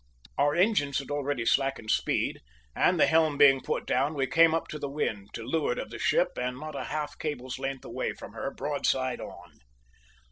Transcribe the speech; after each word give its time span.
Our 0.35 0.55
engines 0.55 0.97
had 0.97 1.11
already 1.11 1.45
slackened 1.45 1.91
speed; 1.91 2.39
and, 2.75 2.99
the 2.99 3.05
helm 3.05 3.37
being 3.37 3.61
put 3.61 3.85
down, 3.85 4.15
we 4.15 4.25
came 4.25 4.51
up 4.55 4.67
to 4.69 4.79
the 4.79 4.89
wind, 4.89 5.29
to 5.33 5.43
leeward 5.43 5.77
of 5.77 5.91
the 5.91 5.99
ship 5.99 6.39
and 6.41 6.59
not 6.59 6.73
a 6.75 6.85
half 6.85 7.19
cable's 7.19 7.59
length 7.59 7.85
away 7.85 8.13
from 8.13 8.33
her, 8.33 8.49
broadside 8.49 9.21
on. 9.21 9.59